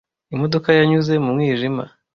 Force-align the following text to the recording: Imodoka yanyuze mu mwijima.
Imodoka 0.33 0.69
yanyuze 0.77 1.13
mu 1.23 1.29
mwijima. 1.35 1.83